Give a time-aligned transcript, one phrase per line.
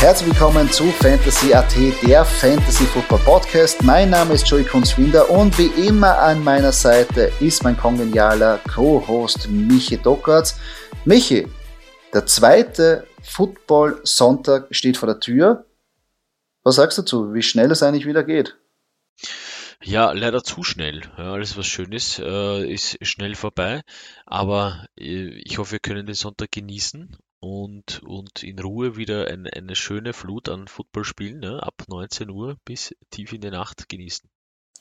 [0.00, 3.82] Herzlich willkommen zu Fantasy AT, der Fantasy Football Podcast.
[3.82, 9.50] Mein Name ist Joey Kunzwinder und wie immer an meiner Seite ist mein kongenialer Co-Host
[9.50, 10.58] Michi Dockertz.
[11.04, 11.46] Michi,
[12.14, 15.66] der zweite Football-Sonntag steht vor der Tür.
[16.62, 18.56] Was sagst du dazu, wie schnell es eigentlich wieder geht?
[19.82, 21.02] Ja, leider zu schnell.
[21.18, 23.82] Ja, alles, was schön ist, äh, ist schnell vorbei.
[24.24, 29.46] Aber äh, ich hoffe, wir können den Sonntag genießen und, und in Ruhe wieder ein,
[29.46, 34.28] eine schöne Flut an Footballspielen ne, ab 19 Uhr bis tief in die Nacht genießen.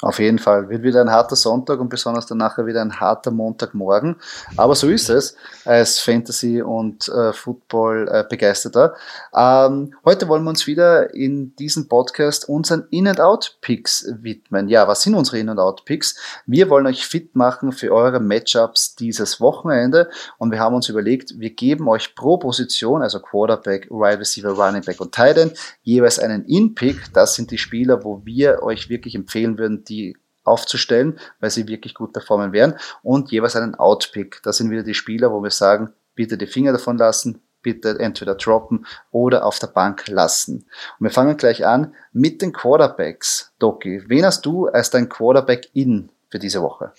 [0.01, 0.69] Auf jeden Fall.
[0.69, 4.15] Wird wieder ein harter Sonntag und besonders dann nachher wieder ein harter Montagmorgen.
[4.55, 5.35] Aber so ist es
[5.65, 8.93] als Fantasy- und äh, Football-Begeisterter.
[9.33, 14.69] Äh, ähm, heute wollen wir uns wieder in diesem Podcast unseren In-and-Out-Picks widmen.
[14.69, 16.15] Ja, was sind unsere In-and-Out-Picks?
[16.45, 21.37] Wir wollen euch fit machen für eure Matchups dieses Wochenende und wir haben uns überlegt,
[21.39, 26.19] wir geben euch pro Position, also Quarterback, Wide Receiver, Running Back und Tight End, jeweils
[26.19, 27.11] einen In-Pick.
[27.13, 31.93] Das sind die Spieler, wo wir euch wirklich empfehlen würden, die aufzustellen, weil sie wirklich
[31.93, 34.41] gut performen werden und jeweils einen Outpick.
[34.43, 38.35] Das sind wieder die Spieler, wo wir sagen, bitte die Finger davon lassen, bitte entweder
[38.35, 40.65] droppen oder auf der Bank lassen.
[40.99, 43.53] Und wir fangen gleich an mit den Quarterbacks.
[43.59, 46.93] Doki, wen hast du als dein Quarterback in für diese Woche?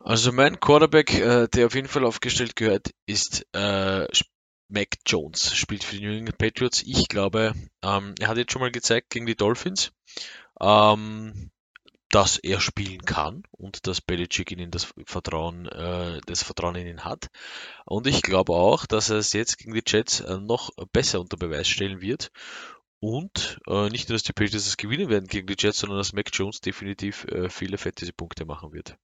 [0.00, 4.06] Also mein Quarterback, äh, der auf jeden Fall aufgestellt gehört, ist äh,
[4.68, 6.82] Mac Jones, spielt für die New England Patriots.
[6.84, 9.90] Ich glaube, ähm, er hat jetzt schon mal gezeigt gegen die Dolphins.
[10.60, 11.50] Ähm,
[12.10, 16.86] dass er spielen kann und dass Belichick in ihn das Vertrauen, äh, das Vertrauen in
[16.86, 17.28] ihn hat.
[17.84, 21.36] Und ich glaube auch, dass er es jetzt gegen die Jets äh, noch besser unter
[21.36, 22.30] Beweis stellen wird.
[23.00, 26.12] Und äh, nicht nur, dass die Patriots es gewinnen werden gegen die Jets, sondern dass
[26.12, 28.96] Mac Jones definitiv äh, viele Fantasy-Punkte machen wird.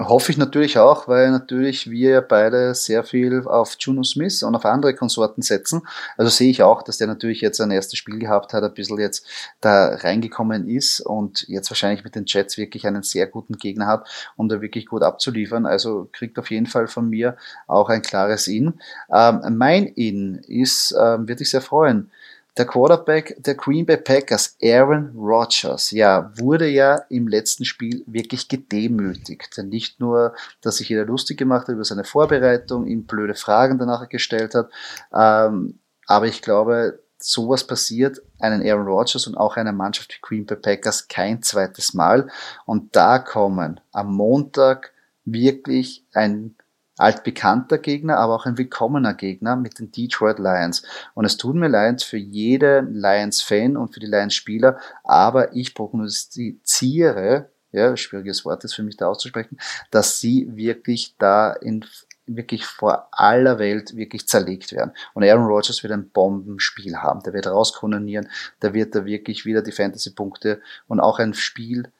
[0.00, 4.64] Hoffe ich natürlich auch, weil natürlich wir beide sehr viel auf Juno Smith und auf
[4.64, 5.82] andere Konsorten setzen.
[6.16, 8.98] Also sehe ich auch, dass der natürlich jetzt ein erstes Spiel gehabt hat, ein bisschen
[8.98, 9.26] jetzt
[9.60, 14.08] da reingekommen ist und jetzt wahrscheinlich mit den Jets wirklich einen sehr guten Gegner hat,
[14.36, 15.66] um da wirklich gut abzuliefern.
[15.66, 17.36] Also kriegt auf jeden Fall von mir
[17.66, 18.80] auch ein klares In.
[19.12, 22.10] Ähm, mein In ist, ähm, würde ich sehr freuen,
[22.56, 28.48] der Quarterback der Green Bay Packers, Aaron Rodgers, ja, wurde ja im letzten Spiel wirklich
[28.48, 29.58] gedemütigt.
[29.64, 34.08] Nicht nur, dass sich jeder lustig gemacht hat über seine Vorbereitung, ihm blöde Fragen danach
[34.08, 34.70] gestellt hat,
[35.12, 40.46] ähm, aber ich glaube, sowas passiert einen Aaron Rodgers und auch einer Mannschaft wie Green
[40.46, 42.28] Bay Packers kein zweites Mal.
[42.66, 44.92] Und da kommen am Montag
[45.24, 46.54] wirklich ein
[46.96, 50.82] altbekannter Gegner, aber auch ein willkommener Gegner mit den Detroit Lions.
[51.14, 57.50] Und es tut mir leid für jeden Lions-Fan und für die Lions-Spieler, aber ich prognostiziere,
[57.72, 59.58] ja, schwieriges Wort ist für mich da auszusprechen,
[59.90, 61.84] dass sie wirklich da in
[62.26, 64.92] wirklich vor aller Welt wirklich zerlegt werden.
[65.12, 67.22] Und Aaron Rodgers wird ein Bombenspiel haben.
[67.22, 68.28] Der wird rauskononieren,
[68.62, 71.90] der wird da wirklich wieder die Fantasy-Punkte und auch ein Spiel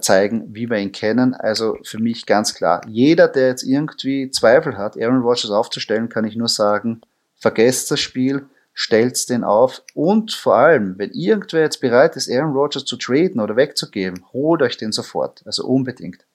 [0.00, 1.34] zeigen, wie wir ihn kennen.
[1.34, 6.24] Also für mich ganz klar, jeder, der jetzt irgendwie Zweifel hat, Aaron Rodgers aufzustellen, kann
[6.24, 7.00] ich nur sagen,
[7.36, 12.52] vergesst das Spiel, stellt's den auf und vor allem, wenn irgendwer jetzt bereit ist, Aaron
[12.52, 15.42] Rodgers zu traden oder wegzugeben, holt euch den sofort.
[15.46, 16.26] Also unbedingt.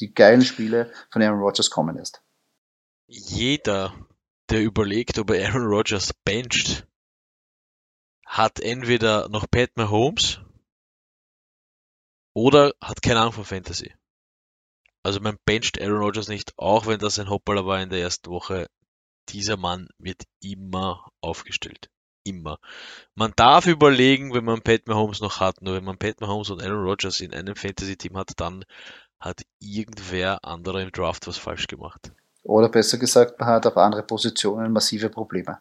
[0.00, 2.22] Die geilen Spiele von Aaron Rodgers kommen erst.
[3.06, 3.94] Jeder,
[4.50, 6.86] der überlegt, ob er Aaron Rodgers bencht,
[8.26, 10.40] hat entweder noch Pat Mahomes
[12.34, 13.94] oder hat keine Ahnung von Fantasy.
[15.02, 18.30] Also man bencht Aaron Rodgers nicht, auch wenn das ein Hoppaler war in der ersten
[18.30, 18.68] Woche.
[19.28, 21.88] Dieser Mann wird immer aufgestellt.
[22.24, 22.58] Immer.
[23.14, 26.62] Man darf überlegen, wenn man Pat Mahomes noch hat, nur wenn man Pat Mahomes und
[26.62, 28.64] Aaron Rodgers in einem Fantasy-Team hat, dann
[29.20, 32.12] hat irgendwer anderer im Draft was falsch gemacht.
[32.42, 35.58] Oder besser gesagt, man hat auf andere Positionen massive Probleme.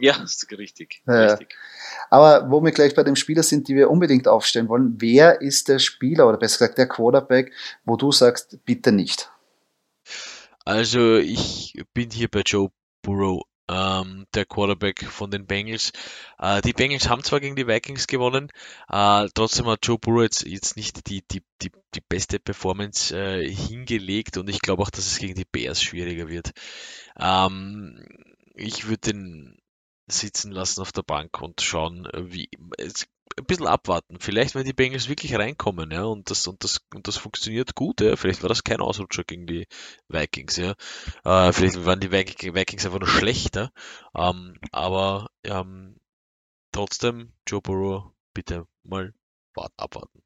[0.00, 1.02] Ja, ist richtig.
[1.06, 1.56] Äh, richtig.
[2.10, 5.68] Aber wo wir gleich bei dem Spieler sind, die wir unbedingt aufstellen wollen, wer ist
[5.68, 7.52] der Spieler oder besser gesagt der Quarterback,
[7.84, 9.30] wo du sagst, bitte nicht?
[10.64, 12.70] Also ich bin hier bei Joe
[13.02, 15.92] Burrow, ähm, der Quarterback von den Bengals.
[16.38, 18.50] Äh, die Bengals haben zwar gegen die Vikings gewonnen,
[18.90, 23.48] äh, trotzdem hat Joe Burrow jetzt, jetzt nicht die, die, die, die beste Performance äh,
[23.48, 26.52] hingelegt und ich glaube auch, dass es gegen die Bears schwieriger wird.
[27.18, 28.04] Ähm,
[28.54, 29.58] ich würde den
[30.08, 32.48] sitzen lassen auf der Bank und schauen, äh, wie
[33.38, 34.18] ein bisschen abwarten.
[34.20, 38.00] Vielleicht, wenn die Bengals wirklich reinkommen, ja, und das und das und das funktioniert gut,
[38.00, 38.16] ja.
[38.16, 39.66] Vielleicht war das kein Ausrutscher gegen die
[40.08, 40.74] Vikings, ja.
[41.24, 43.70] Äh, vielleicht waren die Vikings einfach nur schlechter.
[44.14, 45.96] Ähm, aber ähm,
[46.72, 49.12] trotzdem, Joe Burrow, bitte mal
[49.76, 50.22] abwarten.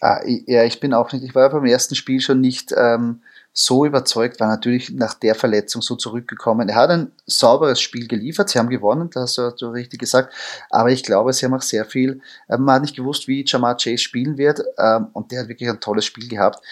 [0.00, 3.84] Ah, ja, ich bin auch nicht, ich war beim ersten Spiel schon nicht ähm, so
[3.84, 6.68] überzeugt, war natürlich nach der Verletzung so zurückgekommen.
[6.68, 10.32] Er hat ein sauberes Spiel geliefert, sie haben gewonnen, das hast du, richtig gesagt,
[10.70, 13.76] aber ich glaube, sie haben auch sehr viel, äh, man hat nicht gewusst, wie Jamar
[13.76, 16.64] Chase spielen wird ähm, und der hat wirklich ein tolles Spiel gehabt.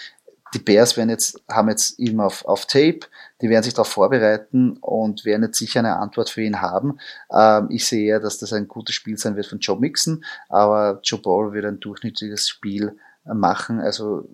[0.53, 3.01] Die Bears werden jetzt, haben jetzt ihn auf, auf Tape,
[3.41, 6.97] die werden sich darauf vorbereiten und werden jetzt sicher eine Antwort für ihn haben.
[7.31, 10.99] Ähm, ich sehe eher, dass das ein gutes Spiel sein wird von Joe Mixon, aber
[11.03, 13.79] Joe Burrow wird ein durchschnittliches Spiel machen.
[13.79, 14.27] Also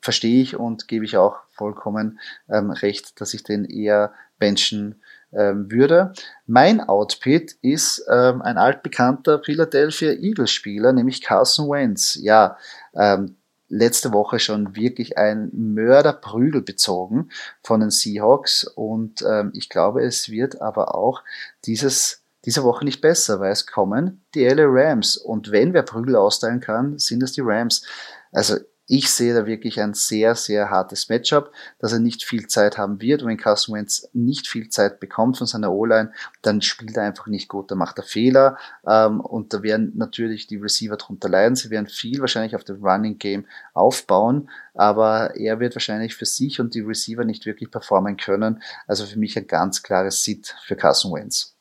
[0.00, 2.18] verstehe ich und gebe ich auch vollkommen
[2.48, 5.02] ähm, recht, dass ich den eher benchen
[5.32, 6.12] ähm, würde.
[6.46, 12.18] Mein Outpit ist ähm, ein altbekannter Philadelphia Eagles Spieler, nämlich Carson Wentz.
[12.20, 12.56] Ja,
[12.94, 13.36] ähm,
[13.68, 17.30] letzte Woche schon wirklich ein Mörderprügel bezogen
[17.62, 21.22] von den Seahawks und ähm, ich glaube, es wird aber auch
[21.64, 26.16] dieses diese Woche nicht besser, weil es kommen die LA Rams und wenn wer Prügel
[26.16, 27.84] austeilen kann, sind es die Rams.
[28.32, 28.56] Also
[28.90, 33.00] ich sehe da wirklich ein sehr, sehr hartes Matchup, dass er nicht viel Zeit haben
[33.00, 33.22] wird.
[33.22, 37.28] Und wenn Carson Wentz nicht viel Zeit bekommt von seiner O-Line, dann spielt er einfach
[37.28, 38.58] nicht gut, da macht er Fehler.
[38.84, 41.54] Ähm, und da werden natürlich die Receiver drunter leiden.
[41.54, 46.58] Sie werden viel wahrscheinlich auf dem Running Game aufbauen, aber er wird wahrscheinlich für sich
[46.58, 48.60] und die Receiver nicht wirklich performen können.
[48.88, 51.54] Also für mich ein ganz klares Sit für Carson Wentz.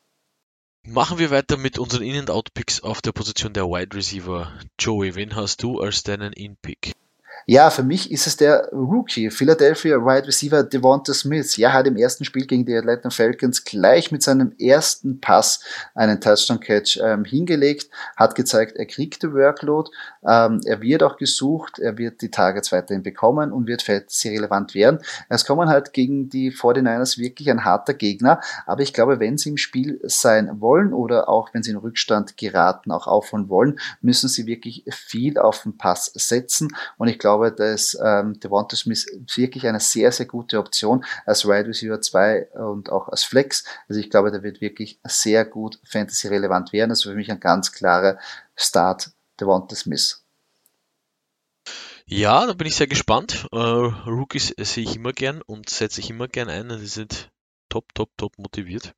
[0.87, 4.51] Machen wir weiter mit unseren In-and-Out-Picks auf der Position der Wide Receiver.
[4.79, 6.95] Joey, wen hast du als deinen In-Pick?
[7.51, 11.57] Ja, für mich ist es der Rookie, Philadelphia Wide Receiver Devonta Smith.
[11.57, 15.63] Ja, hat im ersten Spiel gegen die Atlanta Falcons gleich mit seinem ersten Pass
[15.95, 19.89] einen Touchdown-Catch ähm, hingelegt, hat gezeigt, er kriegt die Workload,
[20.23, 24.75] ähm, er wird auch gesucht, er wird die Targets weiterhin bekommen und wird sehr relevant
[24.75, 24.99] werden.
[25.27, 29.49] Es kommen halt gegen die 49ers wirklich ein harter Gegner, aber ich glaube, wenn sie
[29.49, 34.29] im Spiel sein wollen oder auch wenn sie in Rückstand geraten, auch aufholen wollen, müssen
[34.29, 39.07] sie wirklich viel auf den Pass setzen und ich glaube, glaube, dass ähm, Devonta Smith
[39.35, 43.63] wirklich eine sehr, sehr gute Option als Wide Receiver 2 und auch als Flex.
[43.87, 46.91] Also ich glaube, der wird wirklich sehr gut Fantasy-relevant werden.
[46.91, 48.17] Also für mich ein ganz klarer
[48.55, 50.23] Start Devonta Smith.
[52.05, 53.47] Ja, da bin ich sehr gespannt.
[53.51, 56.69] Äh, Rookies sehe ich immer gern und setze ich immer gern ein.
[56.69, 57.29] Die sind
[57.69, 58.93] top, top, top motiviert.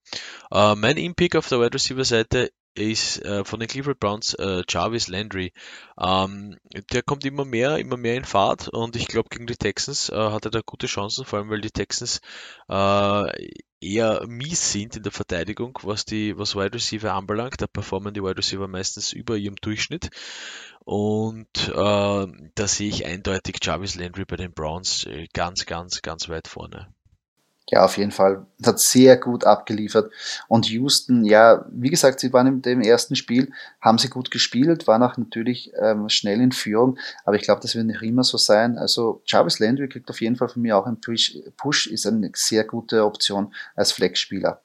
[0.49, 4.63] Äh, mein Impick auf der Wide Receiver Seite ist äh, von den Cleveland Browns äh,
[4.68, 5.53] Jarvis Landry.
[6.00, 6.57] Ähm,
[6.91, 10.15] der kommt immer mehr, immer mehr in Fahrt und ich glaube gegen die Texans äh,
[10.15, 12.21] hat er da gute Chancen, vor allem weil die Texans
[12.69, 13.51] äh,
[13.81, 17.62] eher mies sind in der Verteidigung, was die was Wide Receiver anbelangt.
[17.62, 20.09] Da performen die Wide Receiver meistens über ihrem Durchschnitt
[20.85, 26.29] und äh, da sehe ich eindeutig Jarvis Landry bei den Browns äh, ganz, ganz, ganz
[26.29, 26.94] weit vorne
[27.71, 28.45] ja, auf jeden Fall.
[28.65, 30.12] Hat sehr gut abgeliefert.
[30.50, 34.88] Und Houston, ja, wie gesagt, sie waren in dem ersten Spiel, haben sie gut gespielt,
[34.88, 38.38] waren auch natürlich ähm, schnell in Führung, aber ich glaube, das wird nicht immer so
[38.38, 38.77] sein.
[38.77, 42.31] Also Jarvis Landry kriegt auf jeden Fall von mir auch einen Push, Push ist eine
[42.35, 44.62] sehr gute Option als Flex-Spieler.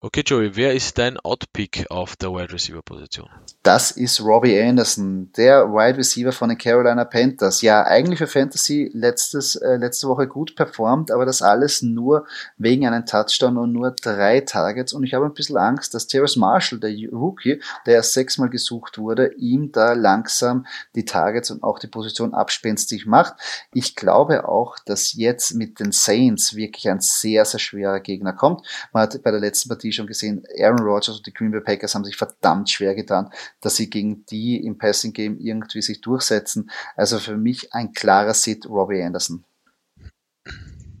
[0.00, 3.28] Okay, Joey, wer ist dein Outpick auf der Wide Receiver Position?
[3.64, 7.62] Das ist Robbie Anderson, der Wide Receiver von den Carolina Panthers.
[7.62, 12.28] Ja, eigentlich für Fantasy letztes, äh, letzte Woche gut performt, aber das alles nur
[12.58, 14.92] wegen einem Touchdown und nur drei Targets.
[14.92, 18.98] Und ich habe ein bisschen Angst, dass Terrace Marshall, der Rookie, der erst sechsmal gesucht
[18.98, 20.64] wurde, ihm da langsam
[20.94, 23.34] die Targets und auch die Position abspenstig macht.
[23.74, 28.64] Ich glaube auch, dass jetzt mit den Saints wirklich ein sehr, sehr schwerer Gegner kommt.
[28.92, 31.94] Man hat bei der letzten Partie schon gesehen, Aaron Rodgers und die Green Bay Packers
[31.94, 33.30] haben sich verdammt schwer getan,
[33.60, 36.70] dass sie gegen die im Passing Game irgendwie sich durchsetzen.
[36.96, 39.44] Also für mich ein klarer Sit Robbie Anderson.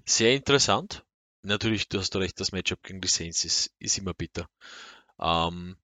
[0.06, 1.04] Sehr interessant.
[1.42, 4.48] Natürlich, du hast recht, das Matchup gegen die Saints ist, ist immer bitter.
[5.20, 5.76] Ähm,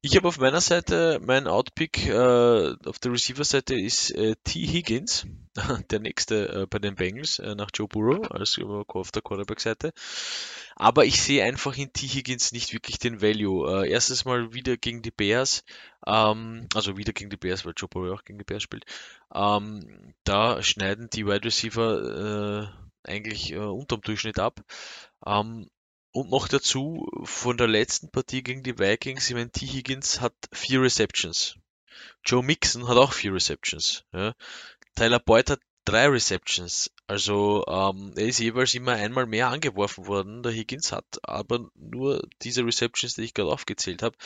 [0.00, 4.64] ich habe auf meiner Seite, mein Outpick äh, auf der Receiver-Seite ist äh, T.
[4.64, 5.26] Higgins,
[5.90, 9.92] der nächste äh, bei den Bengals äh, nach Joe Burrow als auf der Quarterback-Seite.
[10.76, 12.06] Aber ich sehe einfach in T.
[12.06, 13.84] Higgins nicht wirklich den Value.
[13.84, 15.64] Äh, erstes Mal wieder gegen die Bears,
[16.06, 18.84] ähm, also wieder gegen die Bears, weil Joe Burrow auch gegen die Bears spielt.
[19.34, 22.70] Ähm, da schneiden die Wide Receiver
[23.04, 24.60] äh, eigentlich unterm Durchschnitt ab.
[25.26, 25.68] Ähm,
[26.12, 29.66] und noch dazu von der letzten Partie gegen die Vikings, ich meine, T.
[29.66, 31.56] Higgins hat vier Receptions.
[32.24, 34.04] Joe Mixon hat auch vier Receptions.
[34.12, 34.34] Ja.
[34.94, 36.90] Tyler Boyd hat drei Receptions.
[37.06, 40.42] Also ähm, er ist jeweils immer einmal mehr angeworfen worden.
[40.42, 44.16] Der Higgins hat aber nur diese Receptions, die ich gerade aufgezählt habe.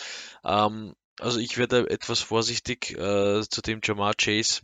[0.44, 4.62] Ähm, also ich werde etwas vorsichtig, äh, zu dem Jamar Chase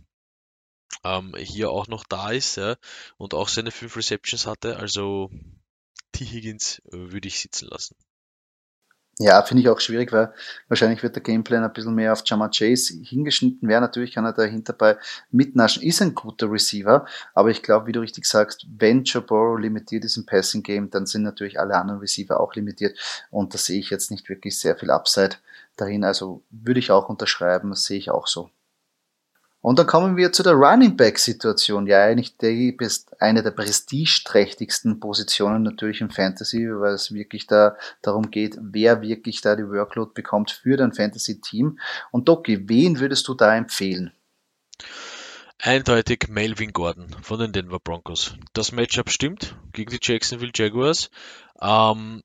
[1.04, 2.76] ähm, hier auch noch da ist ja,
[3.16, 4.76] und auch seine fünf Receptions hatte.
[4.76, 5.30] Also
[6.12, 6.24] T.
[6.24, 7.96] Higgins äh, würde ich sitzen lassen.
[9.20, 10.32] Ja, finde ich auch schwierig, weil
[10.68, 13.82] wahrscheinlich wird der Gameplan ein bisschen mehr auf Jama Chase hingeschnitten werden.
[13.82, 14.96] Natürlich kann er dahinter bei
[15.32, 20.04] mitnaschen, ist ein guter Receiver, aber ich glaube, wie du richtig sagst, wenn Burrow limitiert
[20.04, 22.96] ist im Passing Game, dann sind natürlich alle anderen Receiver auch limitiert
[23.30, 25.36] und da sehe ich jetzt nicht wirklich sehr viel Upside
[25.76, 26.04] dahin.
[26.04, 28.50] Also würde ich auch unterschreiben, sehe ich auch so.
[29.68, 31.86] Und dann kommen wir zu der Running Back Situation.
[31.86, 37.76] Ja, eigentlich die ist eine der prestigeträchtigsten Positionen natürlich im Fantasy, weil es wirklich da
[38.00, 41.78] darum geht, wer wirklich da die Workload bekommt für dein Fantasy Team.
[42.12, 44.10] Und Doki, wen würdest du da empfehlen?
[45.60, 48.36] Eindeutig Melvin Gordon von den Denver Broncos.
[48.54, 51.10] Das Matchup stimmt gegen die Jacksonville Jaguars.
[51.60, 52.22] Ähm,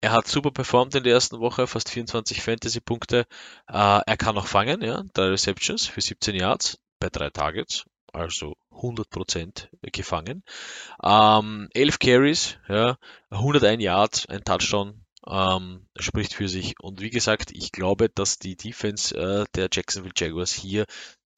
[0.00, 3.26] er hat super performt in der ersten Woche, fast 24 Fantasy-Punkte.
[3.68, 8.56] Äh, er kann auch fangen, ja, drei Receptions für 17 Yards bei drei Targets, also
[8.72, 10.42] 100% gefangen.
[11.02, 12.98] Ähm, 11 Carries, ja,
[13.30, 16.74] 101 Yards, ein Touchdown, ähm, spricht für sich.
[16.80, 20.86] Und wie gesagt, ich glaube, dass die Defense äh, der Jacksonville Jaguars hier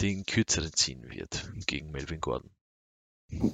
[0.01, 2.51] den kürzeren ziehen wird gegen Melvin Gordon.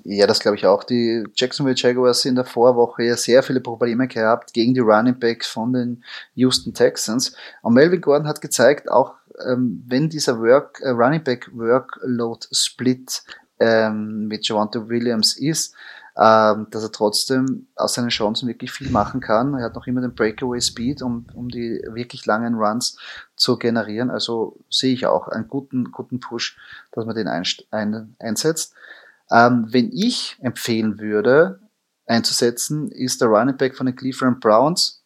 [0.04, 0.84] Ja, das glaube ich auch.
[0.84, 5.48] Die Jacksonville Jaguars in der Vorwoche ja sehr viele Probleme gehabt gegen die Running Backs
[5.48, 6.04] von den
[6.34, 7.34] Houston Texans.
[7.62, 9.14] Und Melvin Gordon hat gezeigt, auch
[9.44, 13.22] ähm, wenn dieser Work, äh, Running Back Workload Split
[13.58, 15.74] ähm, mit Javante Williams ist,
[16.16, 19.54] ähm, dass er trotzdem aus seinen Chancen wirklich viel machen kann.
[19.54, 22.96] Er hat noch immer den Breakaway Speed, um, um die wirklich langen Runs
[23.34, 24.10] zu generieren.
[24.10, 26.56] Also sehe ich auch einen guten, guten Push,
[26.92, 28.74] dass man den ein, ein, einsetzt.
[29.30, 31.60] Ähm, wenn ich empfehlen würde,
[32.06, 35.04] einzusetzen, ist der Running Back von den Cleveland Browns,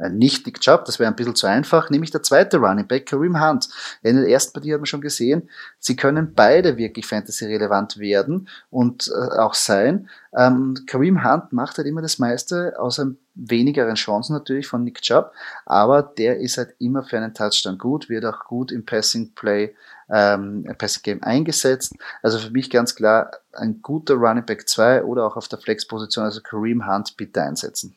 [0.00, 3.06] äh, nicht Nick Chubb, das wäre ein bisschen zu einfach, nämlich der zweite Running Back,
[3.06, 3.68] Kareem Hunt.
[4.02, 5.48] In der ersten Partie hat man schon gesehen,
[5.78, 10.08] sie können beide wirklich Fantasy-relevant werden und äh, auch sein.
[10.36, 15.32] Ähm, Kareem Hunt macht halt immer das meiste, außer wenigeren Chancen natürlich von Nick Chubb,
[15.66, 19.74] aber der ist halt immer für einen Touchdown gut, wird auch gut im Passing Play,
[20.12, 21.94] ähm, Passing Game eingesetzt.
[22.22, 26.24] Also für mich ganz klar ein guter Running Back 2 oder auch auf der Flex-Position,
[26.24, 27.96] also Kareem Hunt bitte einsetzen.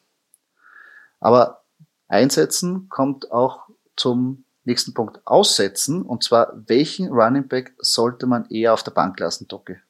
[1.19, 1.63] Aber
[2.07, 8.73] einsetzen kommt auch zum nächsten Punkt aussetzen und zwar welchen Running Back sollte man eher
[8.73, 9.81] auf der Bank lassen, Docke?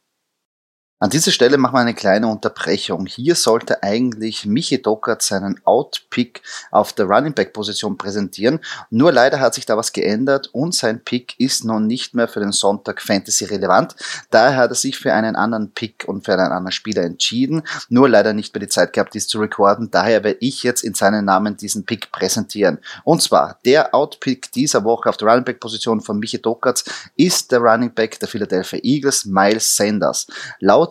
[1.03, 3.07] An dieser Stelle machen wir eine kleine Unterbrechung.
[3.07, 6.41] Hier sollte eigentlich Michi Dockert seinen Outpick
[6.71, 8.61] auf der Running Back Position präsentieren.
[8.89, 12.39] Nur leider hat sich da was geändert und sein Pick ist nun nicht mehr für
[12.39, 13.97] den Sonntag Fantasy relevant.
[14.29, 17.63] Daher hat er sich für einen anderen Pick und für einen anderen Spieler entschieden.
[17.89, 19.91] Nur leider nicht mehr die Zeit gehabt, dies zu recorden.
[19.91, 22.77] Daher werde ich jetzt in seinen Namen diesen Pick präsentieren.
[23.03, 26.85] Und zwar der Outpick dieser Woche auf der Running Back Position von Michi Dockert
[27.17, 30.27] ist der Running Back der Philadelphia Eagles, Miles Sanders.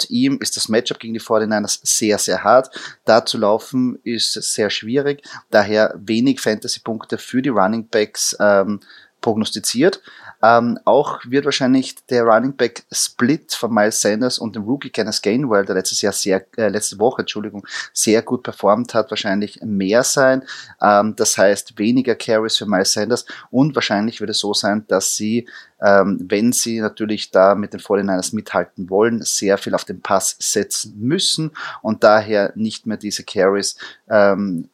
[0.02, 2.70] Laut ihm ist das Matchup gegen die 49ers sehr, sehr hart.
[3.04, 5.22] Da zu laufen ist sehr schwierig.
[5.50, 8.80] Daher wenig Fantasy-Punkte für die Running Backs ähm,
[9.20, 10.02] prognostiziert.
[10.42, 15.22] Ähm, auch wird wahrscheinlich der Running Back Split von Miles Sanders und dem Rookie Kenneth
[15.22, 20.02] Gainwell, der letztes Jahr sehr, äh, letzte Woche, Entschuldigung, sehr gut performt hat, wahrscheinlich mehr
[20.02, 20.42] sein.
[20.80, 25.16] Ähm, das heißt weniger Carries für Miles Sanders und wahrscheinlich wird es so sein, dass
[25.16, 25.48] sie,
[25.80, 30.36] ähm, wenn sie natürlich da mit den 49ers mithalten wollen, sehr viel auf den Pass
[30.40, 33.76] setzen müssen und daher nicht mehr diese Carries
[34.10, 34.71] ähm, äh,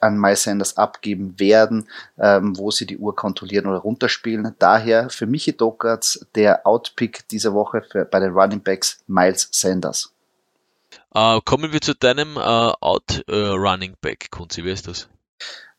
[0.00, 4.54] an Miles Sanders abgeben werden, ähm, wo sie die Uhr kontrollieren oder runterspielen.
[4.58, 10.12] Daher für Michi Dockertz der Outpick dieser Woche für, bei den Running Backs Miles Sanders.
[11.14, 15.08] Uh, kommen wir zu deinem uh, Out uh, Running Back, Kunzi, wer ist das?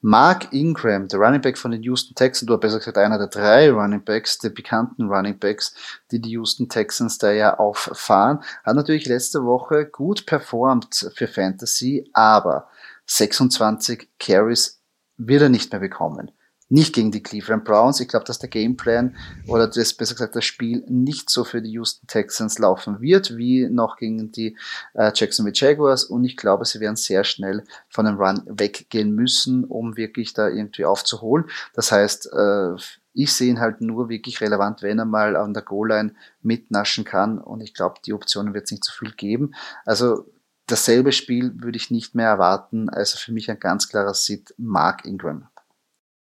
[0.03, 3.69] Mark Ingram, der Running Back von den Houston Texans, oder besser gesagt einer der drei
[3.71, 5.75] Running Backs, der bekannten Running Backs,
[6.12, 12.10] die die Houston Texans da ja auffahren, hat natürlich letzte Woche gut performt für Fantasy,
[12.13, 12.67] aber
[13.12, 14.82] 26 Carries
[15.18, 16.32] wird er nicht mehr bekommen.
[16.70, 18.00] Nicht gegen die Cleveland Browns.
[18.00, 21.72] Ich glaube, dass der Gameplan oder das, besser gesagt das Spiel nicht so für die
[21.72, 24.56] Houston Texans laufen wird, wie noch gegen die
[24.94, 26.06] äh, Jacksonville Jaguars.
[26.06, 30.48] Und ich glaube, sie werden sehr schnell von dem Run weggehen müssen, um wirklich da
[30.48, 31.50] irgendwie aufzuholen.
[31.74, 32.75] Das heißt, äh,
[33.13, 37.39] ich sehe ihn halt nur wirklich relevant, wenn er mal an der Goal-Line mitnaschen kann.
[37.39, 39.53] Und ich glaube, die Optionen wird es nicht so viel geben.
[39.84, 40.25] Also
[40.72, 42.90] dasselbe Spiel würde ich nicht mehr erwarten.
[42.90, 45.48] Also für mich ein ganz klarer Sit Mark Ingram.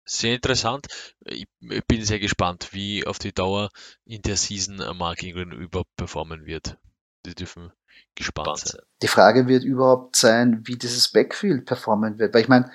[0.07, 0.87] Sehr interessant.
[1.25, 1.47] Ich
[1.87, 3.71] bin sehr gespannt, wie auf die Dauer
[4.05, 6.77] in der Season Mark Ingram überperformen wird.
[7.25, 7.73] Die dürfen
[8.15, 8.83] gespannt sein.
[9.01, 12.35] Die Frage wird überhaupt sein, wie dieses Backfield performen wird.
[12.35, 12.71] Weil ich meine,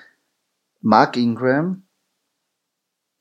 [0.82, 1.84] Mark Ingram,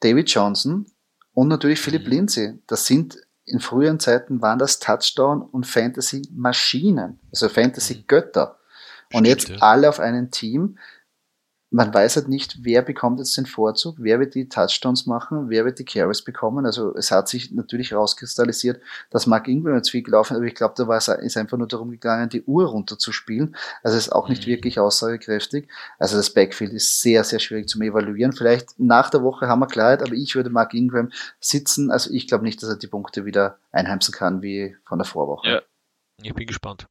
[0.00, 0.86] David Johnson
[1.34, 2.10] und natürlich Philipp mhm.
[2.10, 3.18] Lindsay, das sind
[3.48, 8.58] in früheren Zeiten waren das Touchdown und Fantasy-Maschinen, also Fantasy-Götter.
[9.12, 9.56] Und Stimmt, jetzt ja.
[9.60, 10.78] alle auf einem Team.
[11.70, 15.66] Man weiß halt nicht, wer bekommt jetzt den Vorzug, wer wird die Touchdowns machen, wer
[15.66, 16.64] wird die Carries bekommen.
[16.64, 20.54] Also es hat sich natürlich rauskristallisiert, dass Mark Ingram jetzt viel gelaufen ist, aber ich
[20.54, 23.54] glaube, da war es ist einfach nur darum gegangen, die Uhr runterzuspielen.
[23.82, 24.52] Also es ist auch nicht mhm.
[24.52, 25.68] wirklich aussagekräftig.
[25.98, 28.32] Also das Backfield ist sehr, sehr schwierig zum Evaluieren.
[28.32, 31.90] Vielleicht nach der Woche haben wir Klarheit, aber ich würde Mark Ingram sitzen.
[31.90, 35.48] Also ich glaube nicht, dass er die Punkte wieder einheimsen kann wie von der Vorwoche.
[35.48, 35.62] Ja,
[36.22, 36.86] ich bin gespannt.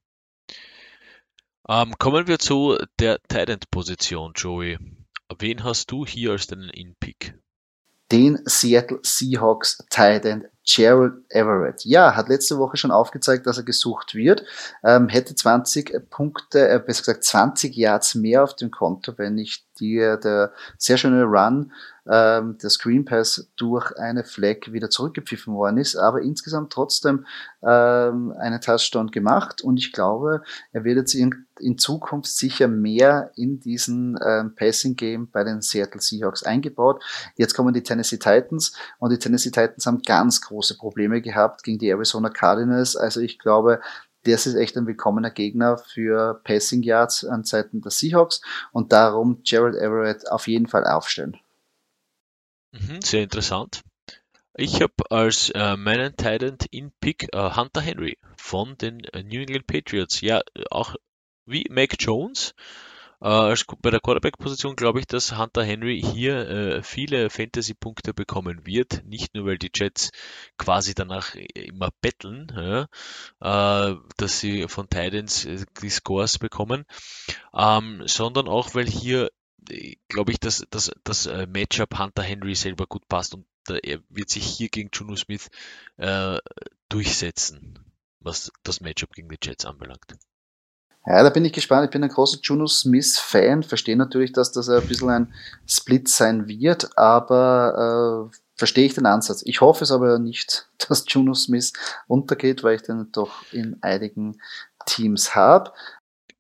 [1.70, 4.78] Ähm, kommen wir zu der Tight Position, Joey.
[5.38, 7.38] Wen hast du hier als deinen In-Pick?
[8.10, 10.24] Den Seattle Seahawks Tight
[10.64, 11.84] Gerald Everett.
[11.84, 14.46] Ja, hat letzte Woche schon aufgezeigt, dass er gesucht wird.
[14.82, 19.67] Ähm, hätte 20 Punkte, äh, besser gesagt 20 Yards mehr auf dem Konto, wenn nicht
[19.80, 21.72] die, der sehr schöne Run
[22.10, 27.26] ähm, der Screen Pass durch eine Flag wieder zurückgepfiffen worden ist, aber insgesamt trotzdem
[27.62, 30.42] ähm, einen Touchdown gemacht und ich glaube,
[30.72, 35.62] er wird jetzt in, in Zukunft sicher mehr in diesen ähm, Passing Game bei den
[35.62, 37.04] Seattle Seahawks eingebaut.
[37.36, 41.80] Jetzt kommen die Tennessee Titans und die Tennessee Titans haben ganz große Probleme gehabt gegen
[41.80, 42.96] die Arizona Cardinals.
[42.96, 43.82] Also ich glaube,
[44.28, 48.42] das ist echt ein willkommener Gegner für Passing Yards an Seiten der Seahawks
[48.72, 51.38] und darum Gerald Everett auf jeden Fall aufstellen.
[52.72, 53.82] Mhm, sehr interessant.
[54.56, 59.42] Ich habe als äh, meinen Titan in Pick äh, Hunter Henry von den äh, New
[59.42, 60.22] England Patriots.
[60.22, 60.42] Ja,
[60.72, 60.96] auch
[61.46, 62.54] wie Mac Jones.
[63.20, 69.04] Äh, bei der Quarterback-Position glaube ich, dass Hunter Henry hier äh, viele Fantasy-Punkte bekommen wird.
[69.06, 70.12] Nicht nur, weil die Jets
[70.58, 76.86] quasi danach immer betteln, ja, äh, dass sie von Titans äh, die Scores bekommen,
[77.54, 79.32] ähm, sondern auch, weil hier
[80.08, 83.46] glaube ich, dass, dass das äh, Matchup Hunter Henry selber gut passt und
[83.84, 85.50] er wird sich hier gegen Juno Smith
[85.98, 86.38] äh,
[86.88, 87.78] durchsetzen,
[88.20, 90.18] was das Matchup gegen die Jets anbelangt.
[91.08, 91.86] Ja, da bin ich gespannt.
[91.86, 93.64] Ich bin ein großer Juno Smith-Fan.
[93.64, 95.34] Verstehe natürlich, dass das ein bisschen ein
[95.66, 99.42] Split sein wird, aber äh, verstehe ich den Ansatz.
[99.46, 101.72] Ich hoffe es aber nicht, dass Juno Smith
[102.08, 104.42] untergeht, weil ich den doch in einigen
[104.86, 105.72] Teams habe.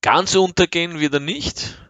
[0.01, 1.81] Ganz untergehen wird er nicht.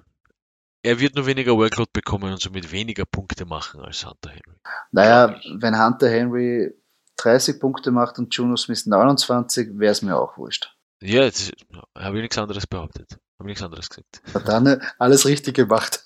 [0.83, 4.59] Er wird nur weniger Workload bekommen und somit weniger Punkte machen als Hunter Henry.
[4.91, 6.75] Naja, wenn Hunter Henry
[7.17, 10.76] 30 Punkte macht und Juno Smith 29, wäre es mir auch wurscht.
[11.01, 11.51] Ja, jetzt
[11.95, 13.19] habe ich nichts anderes behauptet.
[13.39, 14.21] Habe nichts anderes gesagt.
[14.33, 16.03] Hat dann alles richtig gemacht.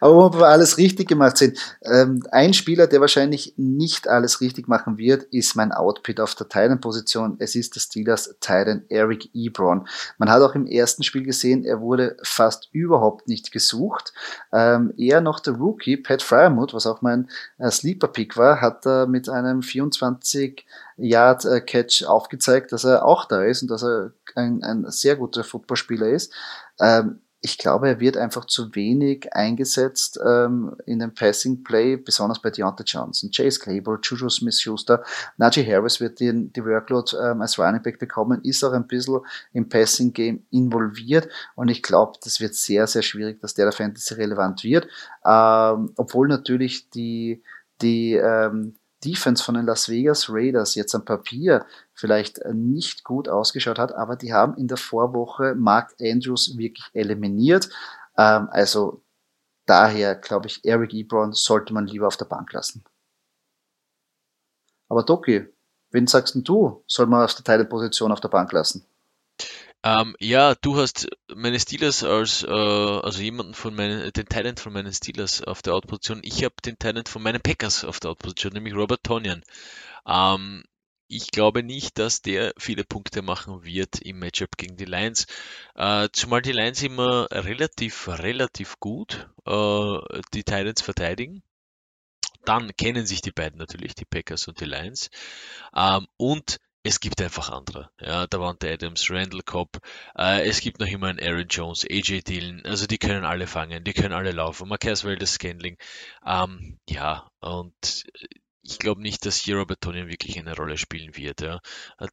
[0.00, 1.58] Aber ob wir alles richtig gemacht sind.
[1.82, 6.48] Ähm, ein Spieler, der wahrscheinlich nicht alles richtig machen wird, ist mein Outpit auf der
[6.48, 7.36] Titan-Position.
[7.38, 9.86] Es ist der Steelers Titan Eric Ebron.
[10.18, 14.12] Man hat auch im ersten Spiel gesehen, er wurde fast überhaupt nicht gesucht.
[14.52, 19.06] Ähm, eher noch der Rookie, Pat Fryermuth, was auch mein äh, Sleeper-Pick war, hat er
[19.06, 20.64] mit einem 24
[20.96, 25.16] Yard äh, Catch aufgezeigt, dass er auch da ist und dass er ein, ein sehr
[25.16, 26.32] guter Footballspieler ist.
[26.80, 32.40] Ähm, ich glaube, er wird einfach zu wenig eingesetzt ähm, in dem Passing Play, besonders
[32.40, 35.02] bei Deontay Johnson, Chase Claypool, Juju Smith-Schuster.
[35.38, 39.20] Najee Harris wird die, die Workload ähm, als Running Back bekommen, ist auch ein bisschen
[39.52, 43.72] im Passing Game involviert und ich glaube, das wird sehr, sehr schwierig, dass der der
[43.72, 44.86] Fantasy relevant wird,
[45.26, 47.42] ähm, obwohl natürlich die,
[47.80, 53.78] die ähm, Defense von den Las Vegas Raiders jetzt am Papier vielleicht nicht gut ausgeschaut
[53.78, 57.68] hat, aber die haben in der Vorwoche Mark Andrews wirklich eliminiert.
[58.16, 59.02] Ähm, also
[59.66, 62.84] daher glaube ich, Eric Ebron sollte man lieber auf der Bank lassen.
[64.88, 65.48] Aber Doki,
[65.90, 68.86] wen sagst du, soll man auf der Teileposition auf der Bank lassen?
[69.84, 74.72] Ähm, ja, du hast meine Steelers als, äh, also jemanden von meinen, den Talent von
[74.72, 76.20] meinen Steelers auf der Outposition.
[76.22, 79.42] Ich habe den Talent von meinen Packers auf der Outposition, nämlich Robert Tonyan.
[80.06, 80.62] Ähm,
[81.08, 85.26] ich glaube nicht, dass der viele Punkte machen wird im Matchup gegen die Lions.
[85.74, 89.98] Äh, zumal die Lions immer relativ, relativ gut äh,
[90.32, 91.42] die Titans verteidigen.
[92.44, 95.10] Dann kennen sich die beiden natürlich, die Packers und die Lions.
[95.74, 97.90] Ähm, und es gibt einfach andere.
[98.00, 99.78] Ja, da waren der Adams, Randall Cobb,
[100.16, 103.84] äh, es gibt noch immer einen Aaron Jones, AJ Dillon, also die können alle fangen,
[103.84, 104.68] die können alle laufen.
[104.68, 105.76] Marquez Valdez Scandling.
[106.26, 108.04] Ähm, ja, und
[108.62, 111.40] ich glaube nicht, dass hier Robert Tonian wirklich eine Rolle spielen wird.
[111.40, 111.60] Ja.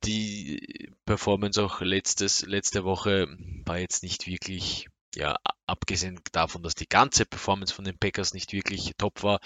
[0.04, 3.28] Die Performance auch letztes, letzte Woche
[3.66, 8.54] war jetzt nicht wirklich, ja, abgesehen davon, dass die ganze Performance von den Packers nicht
[8.54, 9.40] wirklich top war,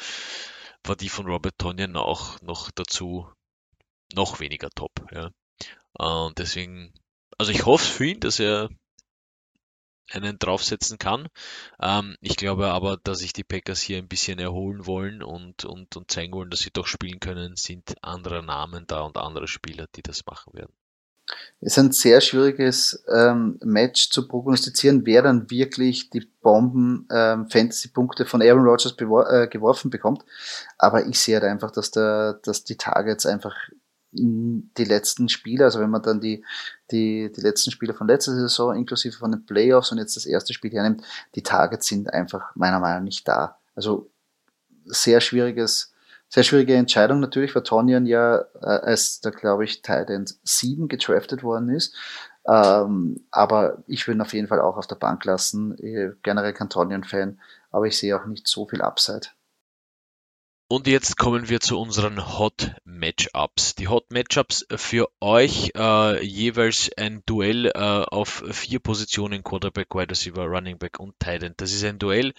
[0.85, 3.27] war die von Robert Tonian auch noch dazu
[4.13, 4.91] noch weniger top.
[5.11, 5.31] Ja.
[5.93, 6.93] Und deswegen,
[7.37, 8.69] also ich hoffe für ihn, dass er
[10.11, 11.27] einen draufsetzen kann.
[11.81, 15.95] Ähm, ich glaube aber, dass sich die Packers hier ein bisschen erholen wollen und, und,
[15.95, 19.87] und zeigen wollen, dass sie doch spielen können, sind andere Namen da und andere Spieler,
[19.95, 20.73] die das machen werden.
[21.61, 28.41] ist ein sehr schwieriges ähm, Match zu prognostizieren, wer dann wirklich die Bomben ähm, von
[28.41, 30.25] Aaron Rodgers äh, geworfen bekommt.
[30.77, 33.55] Aber ich sehe halt einfach, dass, der, dass die Targets einfach
[34.13, 36.43] die letzten Spiele, also wenn man dann die,
[36.91, 40.53] die, die letzten Spiele von letzter Saison inklusive von den Playoffs und jetzt das erste
[40.53, 41.03] Spiel hernimmt,
[41.35, 43.57] die Targets sind einfach meiner Meinung nach nicht da.
[43.75, 44.09] Also
[44.85, 45.93] sehr schwieriges
[46.33, 51.43] sehr schwierige Entscheidung natürlich, weil Tonyan ja äh, als da glaube ich Titan 7 getraftet
[51.43, 51.95] worden ist.
[52.47, 55.75] Ähm, aber ich würde ihn auf jeden Fall auch auf der Bank lassen.
[56.23, 59.27] Generell kein Tonyan-Fan, aber ich sehe auch nicht so viel Upside.
[60.73, 63.75] Und jetzt kommen wir zu unseren Hot Matchups.
[63.75, 70.09] Die Hot Matchups für euch äh, jeweils ein Duell äh, auf vier Positionen Quarterback, Wide
[70.09, 71.61] Receiver, Running Back und Tight End.
[71.61, 72.33] Das ist ein Duell,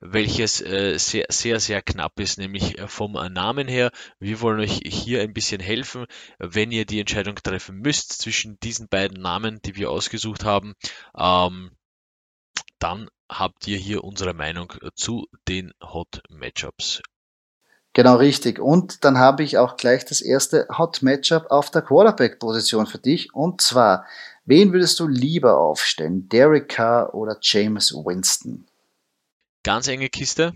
[0.00, 3.92] welches äh, sehr, sehr, sehr knapp ist, nämlich äh, vom Namen her.
[4.18, 6.06] Wir wollen euch hier ein bisschen helfen,
[6.40, 10.74] wenn ihr die Entscheidung treffen müsst zwischen diesen beiden Namen, die wir ausgesucht haben.
[11.16, 11.70] Ähm,
[12.80, 17.00] dann habt ihr hier unsere Meinung zu den Hot Matchups.
[17.96, 18.58] Genau richtig.
[18.58, 23.32] Und dann habe ich auch gleich das erste Hot Matchup auf der Quarterback-Position für dich.
[23.32, 24.04] Und zwar,
[24.44, 26.28] wen würdest du lieber aufstellen?
[26.28, 28.66] Derek Carr oder James Winston?
[29.62, 30.52] Ganz enge Kiste.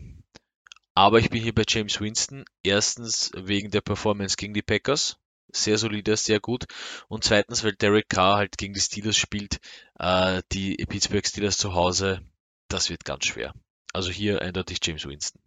[0.94, 2.44] Aber ich bin hier bei James Winston.
[2.62, 5.16] Erstens wegen der Performance gegen die Packers.
[5.50, 6.66] Sehr solide, sehr gut.
[7.08, 9.60] Und zweitens, weil Derek Carr halt gegen die Steelers spielt.
[9.98, 12.20] Äh, die Pittsburgh Steelers zu Hause.
[12.68, 13.54] Das wird ganz schwer.
[13.94, 15.40] Also hier eindeutig James Winston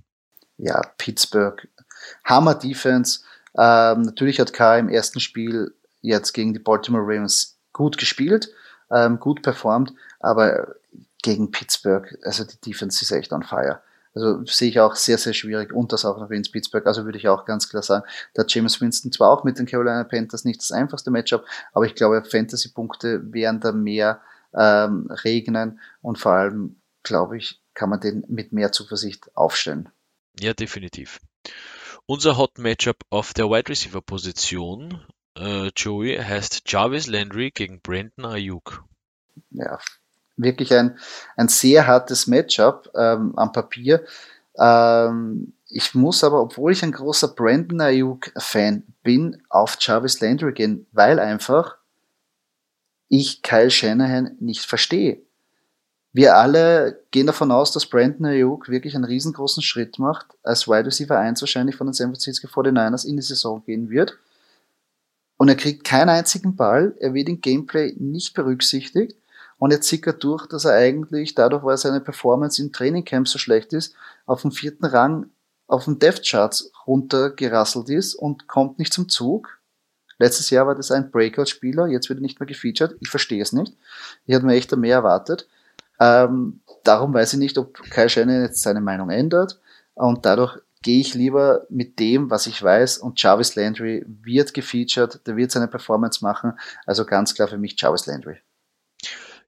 [0.58, 1.68] ja, Pittsburgh,
[2.24, 3.22] Hammer Defense.
[3.58, 8.50] Ähm, natürlich hat K im ersten Spiel jetzt gegen die Baltimore Ravens gut gespielt,
[8.92, 10.76] ähm, gut performt, aber
[11.22, 13.82] gegen Pittsburgh, also die Defense ist echt on fire.
[14.16, 16.86] Also sehe ich auch sehr, sehr schwierig und das auch noch in Pittsburgh.
[16.86, 20.04] Also würde ich auch ganz klar sagen, da James Winston zwar auch mit den Carolina
[20.04, 24.22] Panthers nicht das einfachste Matchup, aber ich glaube, Fantasy-Punkte werden da mehr
[24.54, 29.90] ähm, regnen und vor allem, glaube ich, kann man den mit mehr Zuversicht aufstellen.
[30.40, 31.20] Ja, definitiv.
[32.06, 35.06] Unser Hot Matchup auf der Wide Receiver Position,
[35.38, 38.84] äh, Joey, heißt Jarvis Landry gegen Brandon Ayuk.
[39.52, 39.80] Ja,
[40.36, 40.98] wirklich ein,
[41.38, 44.06] ein sehr hartes Matchup ähm, am Papier.
[44.58, 50.88] Ähm, ich muss aber, obwohl ich ein großer Brandon Ayuk-Fan bin, auf Jarvis Landry gehen,
[50.92, 51.78] weil einfach
[53.10, 55.22] ich Kyle Shanahan nicht verstehe.
[56.14, 60.86] Wir alle gehen davon aus, dass Brandon Ayuk wirklich einen riesengroßen Schritt macht, als Wide
[60.86, 64.16] Receiver 1 wahrscheinlich von den San Francisco 49ers in die Saison gehen wird.
[65.38, 69.18] Und er kriegt keinen einzigen Ball, er wird im Gameplay nicht berücksichtigt
[69.58, 73.74] und er zickert durch, dass er eigentlich, dadurch, weil seine Performance im Trainingcamp so schlecht
[73.74, 73.96] ist,
[74.28, 75.32] auf dem vierten Rang
[75.68, 79.60] auf dem Death Charts runtergerasselt ist und kommt nicht zum Zug.
[80.20, 82.96] Letztes Jahr war das ein Breakout-Spieler, jetzt wird er nicht mehr gefeatured.
[83.00, 83.76] Ich verstehe es nicht.
[84.26, 85.48] Ich hatte mir echt mehr erwartet.
[86.04, 89.62] Ähm, darum weiß ich nicht, ob Kai Shannon jetzt seine Meinung ändert.
[89.94, 92.98] Und dadurch gehe ich lieber mit dem, was ich weiß.
[92.98, 96.60] Und Jarvis Landry wird gefeatured, der wird seine Performance machen.
[96.86, 98.38] Also ganz klar für mich Jarvis Landry.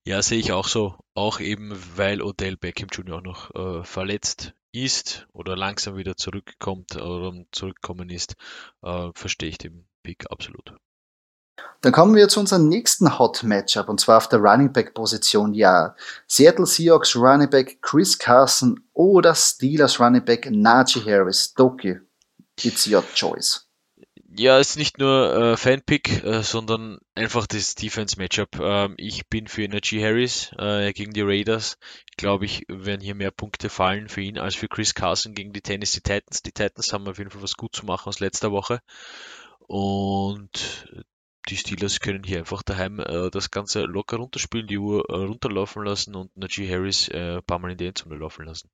[0.06, 0.96] Ja, sehe ich auch so.
[1.14, 3.18] Auch eben, weil Odell Beckham Jr.
[3.18, 8.36] auch noch äh, verletzt ist oder langsam wieder zurückkommt oder zurückkommen ist,
[8.82, 10.74] äh, verstehe ich den Pick absolut.
[11.82, 15.54] Dann kommen wir zu unserem nächsten Hot Matchup und zwar auf der Running Back Position.
[15.54, 15.96] Ja,
[16.28, 21.54] Seattle Seahawks Running Back Chris Carson oder Steelers Running Back Najee Harris.
[21.54, 22.00] Doki,
[22.64, 23.66] it's your choice.
[24.38, 28.60] Ja, ist nicht nur äh, Fanpick, äh, sondern einfach das Defense-Matchup.
[28.60, 31.78] Ähm, ich bin für Najee Harris äh, gegen die Raiders.
[32.10, 35.54] Ich glaube, ich werden hier mehr Punkte fallen für ihn als für Chris Carson gegen
[35.54, 36.42] die Tennessee Titans.
[36.42, 38.82] Die Titans haben auf jeden Fall was gut zu machen aus letzter Woche.
[39.68, 41.06] Und
[41.50, 45.84] die Steelers können hier einfach daheim äh, das Ganze locker runterspielen, die Uhr äh, runterlaufen
[45.84, 48.70] lassen und Najee Harris äh, ein paar Mal in die Endzone laufen lassen.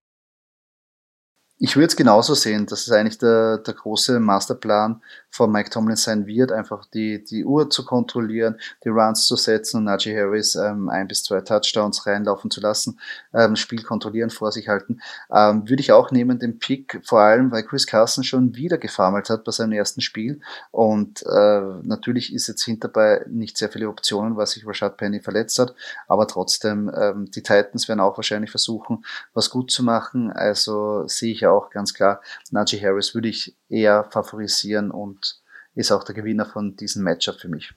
[1.63, 5.95] Ich würde es genauso sehen, dass es eigentlich der, der große Masterplan von Mike Tomlin.
[5.95, 10.55] Sein wird, einfach die, die Uhr zu kontrollieren, die Runs zu setzen und Najee Harris
[10.55, 12.99] ähm, ein bis zwei Touchdowns reinlaufen zu lassen,
[13.31, 15.01] ähm, Spiel kontrollieren, vor sich halten.
[15.31, 19.29] Ähm, würde ich auch nehmen, den Pick, vor allem, weil Chris Carson schon wieder gefarmelt
[19.29, 20.41] hat bei seinem ersten Spiel.
[20.71, 25.59] Und äh, natürlich ist jetzt hinterbei nicht sehr viele Optionen, weil sich Rashad Penny verletzt
[25.59, 25.75] hat,
[26.07, 31.31] aber trotzdem, ähm, die Titans werden auch wahrscheinlich versuchen, was gut zu machen, also sehe
[31.31, 35.41] ich ganz klar, Najee Harris würde ich eher favorisieren und
[35.75, 37.73] ist auch der Gewinner von diesem Matchup für mich.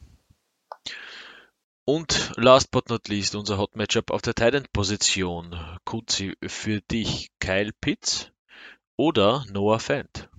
[1.87, 5.55] Und last but not least unser Hot Matchup auf der Titan Position.
[5.85, 8.31] Kutzi, für dich Kyle Pitts
[8.97, 10.31] oder Noah Fant?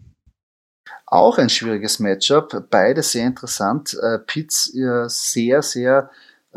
[1.05, 2.67] auch ein schwieriges Matchup.
[2.69, 3.97] Beide sehr interessant.
[4.01, 6.09] Äh, Pitts äh, sehr, sehr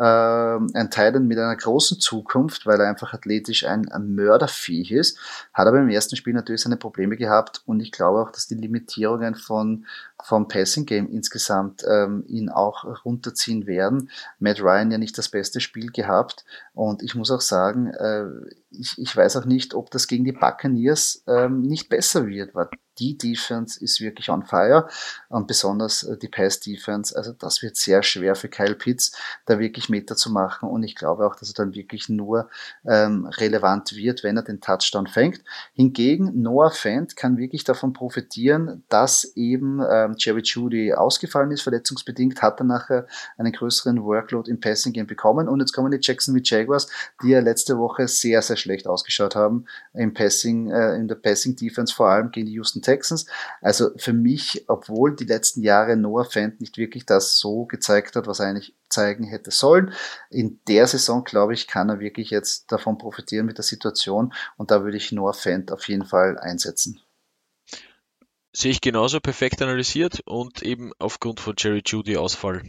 [0.02, 5.18] ein Titan mit einer großen Zukunft, weil er einfach athletisch ein, ein Mörderviech ist.
[5.52, 8.54] Hat aber im ersten Spiel natürlich seine Probleme gehabt und ich glaube auch, dass die
[8.54, 9.86] Limitierungen von
[10.22, 14.10] vom Passing Game insgesamt ähm, ihn auch runterziehen werden.
[14.38, 18.26] Matt Ryan ja nicht das beste Spiel gehabt und ich muss auch sagen, äh,
[18.70, 22.54] ich, ich weiß auch nicht, ob das gegen die Buccaneers ähm, nicht besser wird,
[22.98, 24.88] die Defense ist wirklich on fire
[25.28, 29.12] und besonders äh, die Pass Defense, also das wird sehr schwer für Kyle Pitts,
[29.46, 32.48] da wirklich Meter zu machen und ich glaube auch, dass er dann wirklich nur
[32.86, 35.42] ähm, relevant wird, wenn er den Touchdown fängt.
[35.74, 42.42] Hingegen Noah Fant kann wirklich davon profitieren, dass eben ähm, Jerry Judy ausgefallen ist, verletzungsbedingt,
[42.42, 43.06] hat er nachher
[43.36, 46.88] einen größeren Workload im Passing Game bekommen und jetzt kommen die Jacksonville Jaguars,
[47.22, 51.56] die ja letzte Woche sehr, sehr schlecht ausgeschaut haben im Passing, äh, in der Passing
[51.56, 53.26] Defense, vor allem gegen die Houston Texans.
[53.60, 58.26] Also für mich, obwohl die letzten Jahre Noah Fant nicht wirklich das so gezeigt hat,
[58.26, 59.92] was er eigentlich zeigen hätte sollen.
[60.30, 64.70] In der Saison, glaube ich, kann er wirklich jetzt davon profitieren mit der Situation und
[64.70, 67.00] da würde ich Noah Fant auf jeden Fall einsetzen.
[68.52, 72.62] Sehe ich genauso perfekt analysiert und eben aufgrund von Jerry Judy Ausfall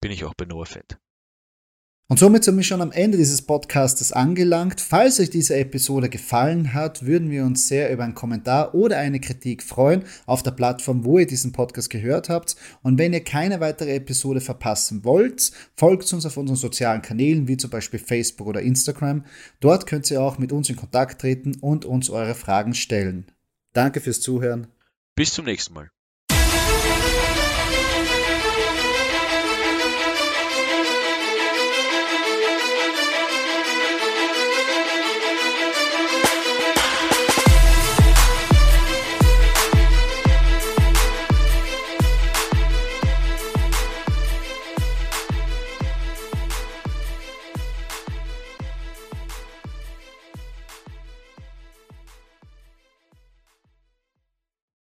[0.00, 0.98] bin ich auch bei Noah Fant.
[2.08, 4.80] Und somit sind wir schon am Ende dieses Podcastes angelangt.
[4.80, 9.18] Falls euch diese Episode gefallen hat, würden wir uns sehr über einen Kommentar oder eine
[9.18, 12.54] Kritik freuen auf der Plattform, wo ihr diesen Podcast gehört habt.
[12.84, 17.56] Und wenn ihr keine weitere Episode verpassen wollt, folgt uns auf unseren sozialen Kanälen, wie
[17.56, 19.24] zum Beispiel Facebook oder Instagram.
[19.58, 23.32] Dort könnt ihr auch mit uns in Kontakt treten und uns eure Fragen stellen.
[23.72, 24.68] Danke fürs Zuhören.
[25.16, 25.95] Bis zum nächsten Mal.